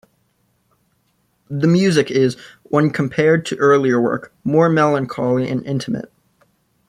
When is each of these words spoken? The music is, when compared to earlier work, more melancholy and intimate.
The 1.51 1.67
music 1.67 2.09
is, 2.09 2.35
when 2.63 2.89
compared 2.89 3.45
to 3.45 3.57
earlier 3.57 4.01
work, 4.01 4.33
more 4.43 4.67
melancholy 4.67 5.47
and 5.47 5.63
intimate. 5.63 6.11